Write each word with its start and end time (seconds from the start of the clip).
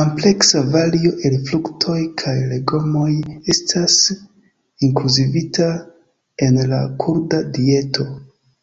Ampleksa 0.00 0.60
vario 0.76 1.12
el 1.30 1.34
fruktoj 1.50 1.98
kaj 2.24 2.36
legomoj 2.54 3.10
estas 3.56 4.00
inkluzivita 4.90 5.72
en 6.50 6.66
la 6.74 6.84
kurda 7.06 7.46
dieto. 7.60 8.12